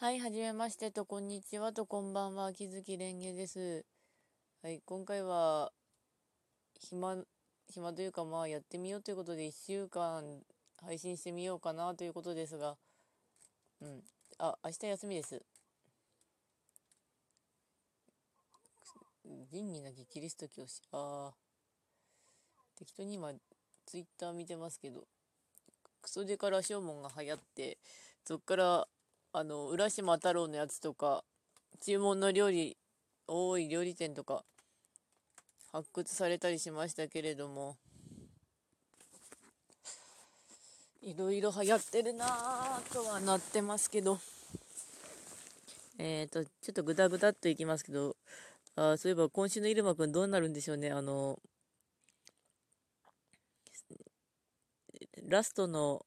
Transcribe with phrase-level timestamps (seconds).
[0.00, 3.84] はい、はじめましてと、こんにちはと、こんばんは、木月蓮華です。
[4.62, 5.72] はい、今回は、
[6.78, 7.16] 暇、
[7.68, 10.22] 暇というか、まあ、やってみようということで、1週間
[10.80, 12.76] 配信してみようかなということですが、
[13.80, 14.04] うん。
[14.38, 15.42] あ、明日休みです。
[19.50, 20.80] 仁義なきキリスト教師。
[20.92, 21.34] ああ。
[22.76, 23.32] 適当に今、
[23.84, 25.08] ツイッター見てますけど、
[26.00, 27.78] クソデカラ正門が流行って、
[28.24, 28.88] そっから、
[29.32, 31.22] あの、浦島太郎のやつとか、
[31.80, 32.76] 注文の料理、
[33.26, 34.44] 多い料理店とか、
[35.70, 37.76] 発掘されたりしましたけれども、
[41.02, 44.18] いろいろ流行ってるなぁとはなってますけど、
[45.98, 48.16] えっ、ー、と、ちょっとぐだぐだっといきますけど、
[48.76, 50.90] あそういえば今週の入間くんどうなるんでしょうね。
[50.90, 51.38] あの、
[55.28, 56.06] ラストの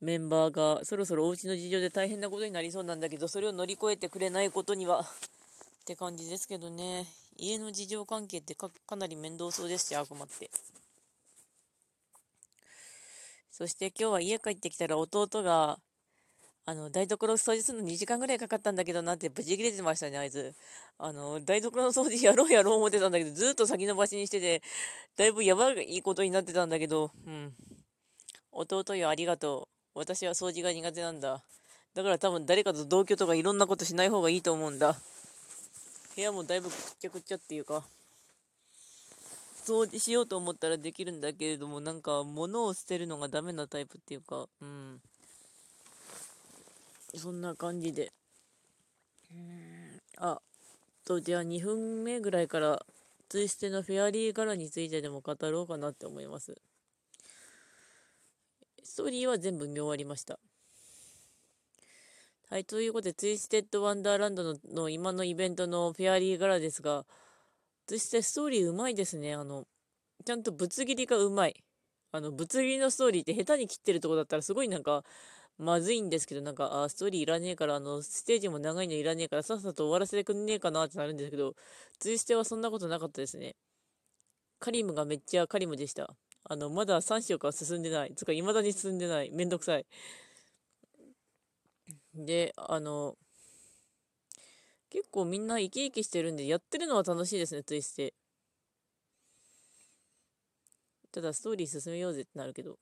[0.00, 5.00] メンバーがそろそろお家の事情で大変なことになりそうなんだけど、それを乗り越えてくれないことには
[5.80, 7.06] って感じですけどね。
[7.36, 10.50] 家の事情関係ってかなり面倒そうですし、悪魔って。
[13.50, 15.78] そして今日は家帰ってきたら弟が、
[16.66, 20.54] あの、台所掃除するの2時間ぐらいかかったんだけどなってブチ切れてましたね、あいつ。
[20.98, 24.62] あの、台所の掃除やろうやろう思ってたんだけど、ずっと先延ばしにしてて、
[25.16, 27.54] だいぶやばいことになってたんだけど、うん。
[28.50, 29.73] 弟よ、ありがとう。
[29.94, 31.42] 私は掃除が苦手なんだ。
[31.94, 34.96] だから多分誰かと同居とかいろんなことしない方がいいと思うんだ。
[36.16, 37.84] 部屋もだいぶくっちゃくっちゃっていうか、
[39.64, 45.00] 掃除しようと思ったらできるんだけれども、なんか物を捨てるのがダメなタイプっていうか、うん。
[47.16, 48.12] そんな感じで。
[49.32, 50.40] うん、あ、
[51.04, 52.84] と、じゃあ2分目ぐらいから、
[53.28, 56.56] ツイステのフェアリー柄についてでも語ろうかなって思います。
[58.84, 60.38] ストーリーは全部見終わりました。
[62.50, 67.06] はい、ということで、ツイステッドワンダーランドの今のイベントのフェアリー柄ですが、
[67.86, 69.34] ツイステストーリーうまいですね。
[69.34, 69.66] あの、
[70.24, 71.64] ちゃんとぶつ切りがうまい。
[72.12, 75.04] あの、ぶつ切りのストーリーって下手に切ってるとこだったらすごいなんか、
[75.58, 81.54] まずいんですけど、なんか、あ、ストーリーいらねえから、あの、ステージも長いのいらねえから、さっさと終わらせてくんねえかなってなるんですけど、
[81.98, 83.56] ツイステはそんなことなかったですね。
[84.58, 86.16] カリムがめっちゃカリムでした。
[86.44, 88.12] あの、まだ3章から進んでない。
[88.14, 89.30] つか、未だに進んでない。
[89.30, 89.86] めんどくさい。
[92.14, 93.16] で、あの、
[94.88, 98.14] 結構みんな生き生きしてるんで、やってるのは楽しいですね、ツイステ。
[101.12, 102.78] ただ、ストーリー進めようぜってなるけど。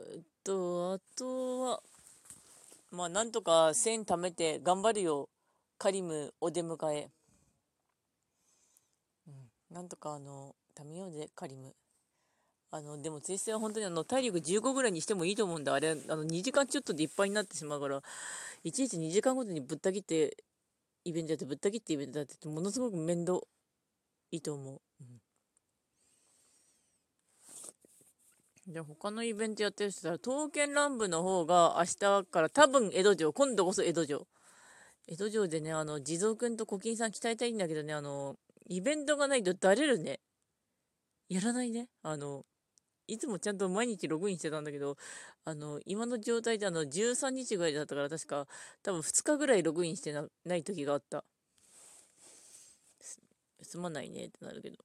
[0.00, 1.82] えっと、あとは、
[2.90, 5.30] まあ、なんとか1000貯めて頑張るよ。
[5.78, 7.08] カリムお出迎え。
[9.28, 9.34] うん、
[9.70, 11.74] なんとかあの、食べようぜ、カリム。
[12.70, 15.72] あの、でも、ツイステは本当にあの、体力15ぐらいにしてもいいと思うんだ。
[15.74, 18.02] あれ、あの、2時間ちょっとでいっぱいになってしまうから、
[18.64, 20.36] いちいち2時間ごとにぶった切って、
[21.04, 23.40] イベントやって、ぶった切ってイベントやってって、ものすごく面倒
[24.32, 24.80] いいと思う。
[28.66, 34.26] うん、で、他のイベントやってる人は、刀剣乱舞の方が明日から多分江戸城、今度こそ江戸城。
[35.10, 38.36] 江戸城でね、あの、地蔵くんと古今さん鍛えたいんだけどね、あの、
[38.68, 40.20] イベントがないとだれるね。
[41.30, 41.88] やらないね。
[42.02, 42.44] あの、
[43.06, 44.96] いつもちゃんと毎日ログインしてたんだけど、
[45.46, 48.46] あの、今の状態であの、13日ぐらいだったから確か、
[48.82, 51.24] 多分2日ぐらいログインしてなない時があった。
[53.00, 53.18] す、
[53.62, 54.76] すまないねってなるけど。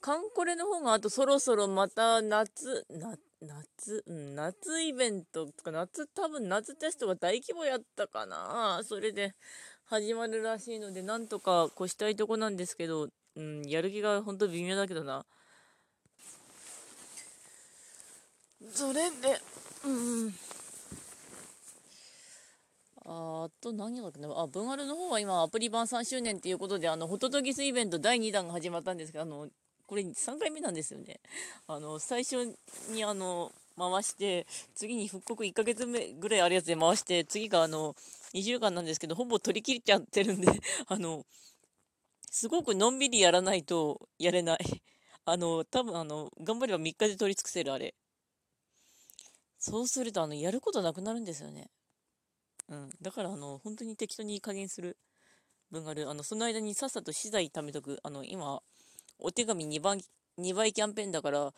[0.00, 8.80] カンコレの方があとそろそろまた夏、な、夏、うん、夏イベントとか、夏、多分夏テストが大規模やったかな。
[8.84, 9.34] それで
[9.84, 15.24] 始まるらしいので、なんとか越したいとこなんですけど、うん、やる気が本当微妙だけどな。
[18.72, 19.40] それで、
[19.84, 19.88] う
[20.26, 20.34] ん。
[23.10, 29.48] あと何があ、文アルの方は今アプリ版3周年っていうことで、あの、ホトトギスイベント第2弾が始まったんですけど、あの、
[29.88, 31.18] これ3回目なんですよね。
[31.66, 32.54] あの、最初
[32.90, 37.96] にあの、回して、次に復刻1ヶ月目ぐらいあるやつで回して、次があの、
[38.34, 40.48] 2週間なんですけど、ほぼ取り切っちゃってるんで
[40.88, 41.24] あの、
[42.30, 44.82] すごくのんびりやらないとやれない。
[45.24, 47.94] あの、多分あの、頑張れば3日で取り尽くせるあれ。
[49.58, 51.70] そうすると、あの、やることなくなるんですよね。
[52.68, 52.90] うん。
[53.00, 54.98] だから、あの、本当に適当に加減する
[55.70, 56.08] 分がある。
[56.10, 57.98] あの、その間にさっさと資材貯めとく。
[58.02, 58.62] あの、今、
[59.18, 59.98] お手紙2倍、
[60.38, 61.52] 2倍キャンペーンだから、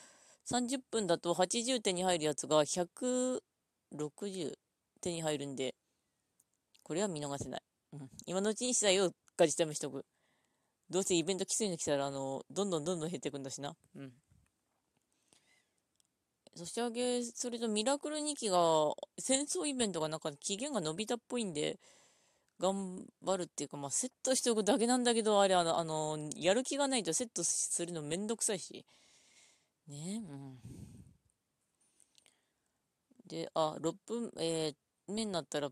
[0.47, 3.43] 30分だと80手に入るやつが160
[5.01, 5.75] 手に入るんで、
[6.83, 7.63] これは見逃せない。
[7.93, 10.05] うん、今のうちに資材をガチ試しとく。
[10.91, 13.77] どうせイベントきついの来たら、あの、どんどんどんどん減っていくんだしな。
[13.95, 14.13] うん。
[16.57, 21.79] 年明け、それとミラクル2期が、戦争イベントがなんか期限が伸びたっぽいんで、
[22.61, 28.85] 頑張るっていうか、まあ、セットしておくだけなんだけど、あれ、あの、あのやる気がないとセットするのめんどくさいし。
[29.89, 30.59] ねうん。
[33.27, 35.71] で、あ、6分、えー、目になったら、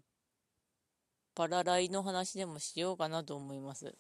[1.35, 3.95] パラライの話でもしようかなと思います。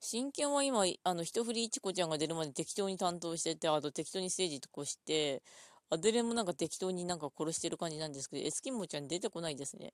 [0.00, 5.42] 真剣は今、あの、一振りいちこちゃんが出るまで適当に担当してて、あと適当にステージとこして、
[5.88, 9.92] アデレもなんか適当になんか殺してる感じなんですけど、エスキモちゃん出てこないですね。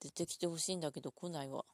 [0.00, 1.64] 出てきてほしいんだけど来ないわ。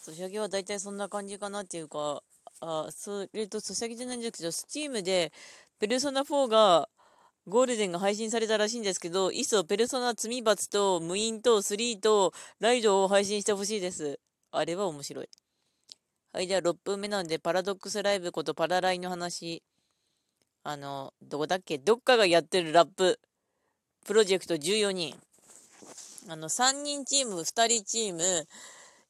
[0.00, 2.22] ソシャゲは大体そんな感じかなっていうか、
[2.60, 5.32] あ、それとソシャゲじゃないんですけど、スチームで、
[5.78, 6.88] ペルソナ4が、
[7.46, 14.18] ゴールデンが配信されたらしいんですけど、いっそペルソナ罪罰と無印と3とライドを配信してほしいです。
[14.50, 15.28] あれは面白い。
[16.32, 19.62] はい、じゃあ6分目なんで、パラドックスライブことパラライの話。
[20.62, 21.78] あの、どこだっけ？
[21.78, 23.20] どっかがやってるラップ。
[24.04, 25.18] プロジェクト14人。
[26.28, 28.46] あの、3人チーム、2人チーム、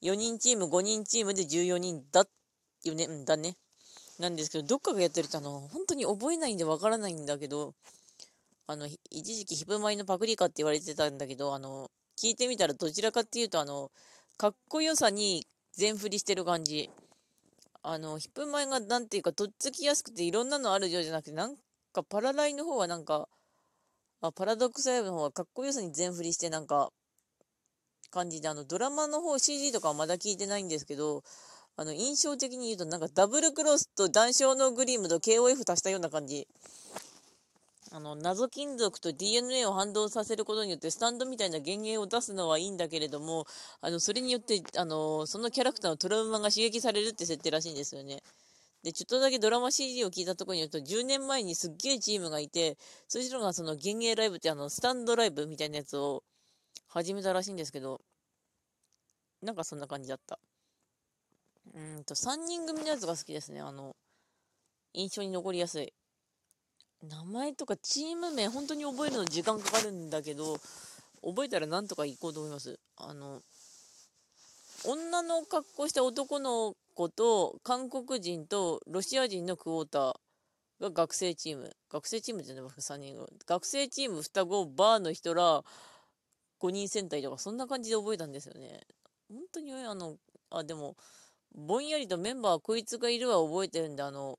[0.03, 2.25] 4人チーム、5人チームで14人だ
[2.85, 3.57] よね、んだね。
[4.21, 7.75] なんですけど、どっかがやってると、あの、本当に覚えないんでわからないんだけど、
[8.69, 13.91] あの、一時期ヒプマイのパクリかって言われてたんだけど、あの、聞いてみたらどちらかっていうと、あの、
[14.37, 16.89] かっこよさに全振りしてる感じ。
[17.83, 21.57] あの、ヒップマイがなんていうか、とっつきやすくていろんなのあるようじゃなくて、なん
[21.93, 23.29] かパラライの方はなんか、
[24.27, 26.89] あパラドックスライブの方がかっこよさに全振りしてなんか、
[28.11, 31.23] 感じで、あの、ドラマの方 CG とかはまだ聞いてないんですけど、
[31.77, 36.49] あの、印象的に言うとなんかダブルクロスと談笑のグリームと KOF 足したような感じ。
[37.93, 43.47] あの、謎金属と DNA を反動させることによってスタンドみたいな幻影を出すのはいいんだけれども、
[43.83, 48.23] あの、それによって、あの、そのキャラクターのトラウマが刺激されるって設定らしいんですよね。
[48.85, 52.77] で、ちょっとだけドラマ CG を聞いたところによると、10年前にすっげえチームがいて、
[53.09, 56.23] そちらがその幻影ライブってあの、スタンドライブみたいなやつを
[56.87, 58.03] 始めたらしいんですけど、
[59.41, 60.39] なんかそんな感じだった。
[61.73, 63.63] うんと、3人組のやつが好きですね。
[63.63, 63.97] あの、
[64.93, 65.95] 印象に残りやすい。
[67.09, 70.59] 名前とかチーム名、本当に覚えるの時間かかるんだけど、
[71.23, 72.79] 覚えたらなんとか行こうと思います。
[72.97, 73.41] あの、
[74.87, 80.15] 女の格好した男の子と韓国人とロシア人のクォーター
[80.81, 81.75] が学生チーム。
[81.91, 85.65] 学生チームじゃないですか、3人学生チーム双子、バーの人ら、
[86.61, 88.81] 5人戦隊とか、そんな感じで覚えたんですよね。
[89.31, 90.17] 本当に、あの、
[90.51, 90.97] あ、でも、
[91.55, 94.39] ぼんやりとメンバーこいつがいるは覚えてるんで、あの、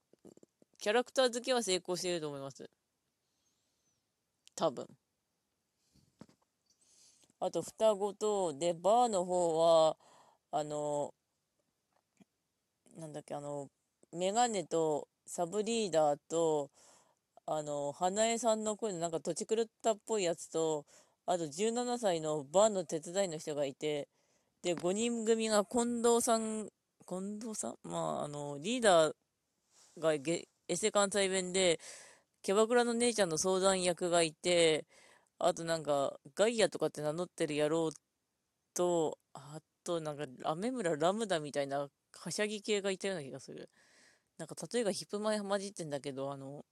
[0.80, 2.70] キャラクター付けは成功していると思います。
[4.56, 4.88] 多分。
[7.40, 9.98] あと、双子と、で、バーの方は、
[10.56, 11.14] あの、
[12.98, 13.68] なんだっけ、あの、
[14.14, 16.72] メガネとサブリーダーと、
[17.48, 20.86] あの、花江さんの声のなんか土地狂ったっぽいやつと、
[21.26, 24.08] あと17歳のバーの手伝いの人がいて、
[24.64, 26.70] で、5人組が近藤さん、
[27.08, 27.76] 近藤さん？
[27.84, 29.14] まあ、あの、リーダー
[30.00, 31.80] がエセ関西弁で、
[32.44, 34.86] キャバクラの姉ちゃんの相談役がいて、
[35.40, 37.92] あとなんか、ガイアとかって名乗ってる野郎
[38.74, 43.70] と、あとなんか、アメ村ラムダみたいなはしゃぎ系がいたような気がする。
[44.38, 46.66] なんか例えがヒップマイ混じってんだけど、あの、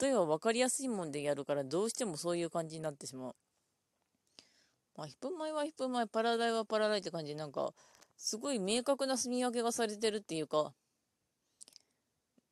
[0.00, 3.36] 例えば分かりやすいもんでやるからどうしてもそういう感じになってしまう。
[4.96, 7.74] まあ、ヒップマイはヒップマイ、パラダイはパラダイって感じで、なんか、
[8.16, 10.72] すごい明確な住み分けがされてるっていうか、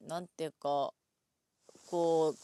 [0.02, 0.92] なんていうか、
[1.87, 2.38] こう、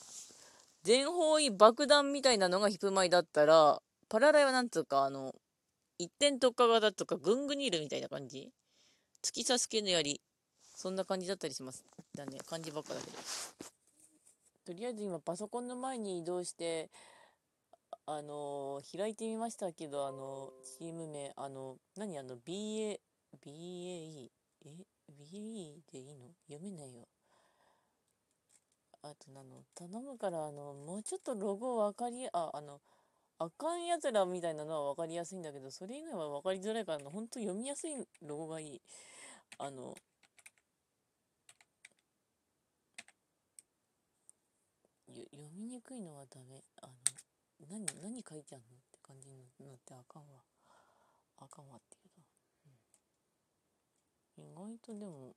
[0.82, 5.34] 全方位爆弾みたいなのがヒップマイだったら、パラダイはなんつうか、あの、
[6.00, 8.50] 一点特化型とか、グングニールみたいな感じ？
[9.22, 10.22] 突き刺す系の槍。
[10.74, 11.84] そんな感じだったりします。
[12.16, 12.38] だね。
[12.46, 13.18] 漢字ばっかだけど。
[14.64, 16.88] とりあえず今パソコンの前に移動して、
[18.06, 22.18] あのー、開いてみましたけど、あのー、チーム名、あのー、何？
[22.18, 22.98] あの、BA、
[23.44, 24.30] BAE、
[24.64, 24.70] え
[25.12, 26.30] ?BAE でいいの？
[26.48, 27.06] 読めないよ。
[29.02, 32.80] あと、あの、頼むから、あの、もうちょっとロゴ分かり、あ、あの、
[33.42, 38.82] あかんやつらみたいなのは分かりやすいんだけど、それ以外は分かりづらいから、ほんと読みやすいロゴがいい。
[39.56, 39.94] あの、
[45.08, 46.62] 読みにくいのはダメ。
[46.82, 46.92] あの、
[47.70, 50.44] 何、何書いてあんのって感じになってあかんわ。
[51.38, 52.20] あかんわっていうと。
[54.36, 55.34] うん、意外とでも、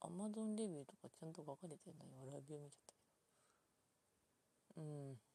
[0.00, 2.24] アマゾンレビューとかちゃんと書かれてないわ。
[2.24, 2.94] レビュー見ちゃった
[4.76, 4.86] けど。
[4.86, 5.31] うん。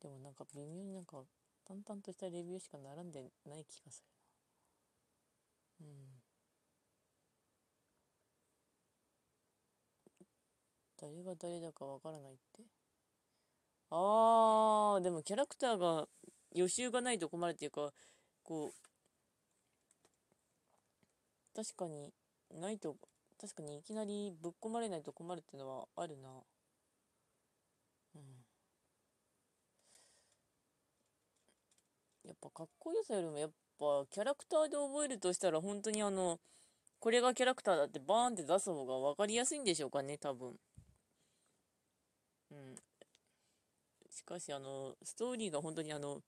[0.00, 1.24] でもなんか微妙になんか
[1.64, 4.02] 淡々としたレビューしか並んでない気がす
[5.80, 5.84] る。
[5.84, 6.20] なうん。
[11.00, 12.62] 誰が誰だかわからないって。
[13.90, 16.06] ああでもキャラクターが
[16.54, 17.92] 予習がないと困るっていうか
[18.42, 18.88] こう
[21.54, 22.14] 確かに
[22.58, 22.96] ないと
[23.38, 26.42] 確かにいきなりぶっ込まれないと困るっていうのはあるな。
[32.28, 36.38] やっぱかっこよさよりもやっぱキャラクターで覚えるとしたら本当にあの、
[37.00, 40.54] これがキャラクターだってバーンって出す方が分かりやすいんでしょうかね、多分。
[42.50, 42.76] うん。
[44.10, 46.20] しかし、あの、ストーリーが本当にあの、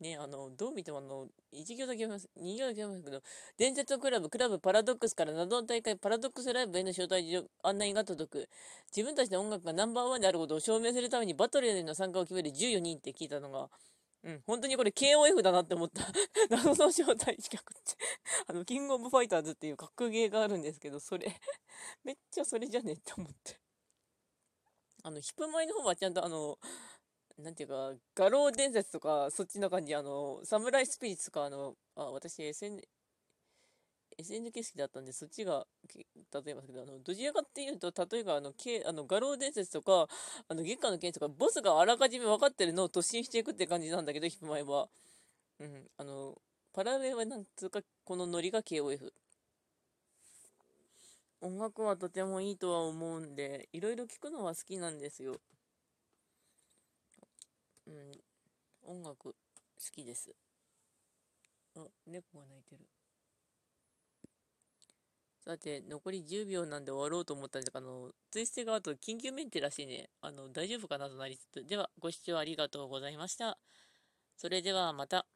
[0.00, 3.22] ね、あの、どう見てもあの、1行だけ読みます、2行だけ読みますけど、
[3.56, 8.48] 伝説クラブ、クラブパラドックスから謎の大会、パラドックスライブへの招待状案内が届く。
[8.94, 13.70] 自分たちの音楽がナンバーワンであることを証明するためにバトルへの参加を決める14人って聞いたのが、
[14.24, 16.02] うん、本当にこれ KOF だなって思った。
[16.50, 17.96] 謎の招待企画って
[18.48, 21.32] あの、キングオブファイターズっていう格ゲーがあるんですけど、それ
[22.04, 23.58] めっちゃそれじゃねって思って
[25.04, 26.58] あの、ヒップマイの方はちゃんとあの、
[27.38, 32.80] なんていうか、画廊伝説とか、そっちの感じ、あの、サムライスピリッツとか、あの、あ、私 SN、
[34.18, 38.54] SNK 好きだったんで、そっちが、例えばですけど、あの、どちらかっていうと、例えば、あの、
[38.86, 40.08] あの、画廊伝説とか、
[40.48, 44.88] あの、月下の剣とか、ボスがあらかじめ分かってるのを突進していくって感じなんだけど、ヒップマイは。
[45.60, 46.40] うん、あの、
[46.72, 49.12] パラレはなんつうか、このノリが KOF。
[51.42, 55.38] 音楽はとてもいいとは思うんで、いろいろ聴くのは好きなんですよ。
[57.86, 58.12] うん、
[58.82, 59.34] 音楽好
[59.92, 60.34] きです。
[61.76, 62.88] あ、猫が鳴いてる。
[65.40, 70.10] さて、残り10秒なんで終わろうと思ったんですが、あの、ツイステがあと緊急メンテらしいね。
[70.20, 71.64] あの、大丈夫かなとなりつつ。
[71.64, 73.58] では、ご視聴ありがとうございました。
[74.36, 75.26] それではまた。